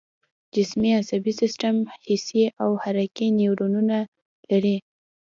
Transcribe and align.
جسمي 0.55 0.89
عصبي 0.99 1.33
سیستم 1.41 1.75
حسي 2.05 2.43
او 2.63 2.69
حرکي 2.83 3.27
نیورونونه 3.39 3.97
لري 4.49 4.75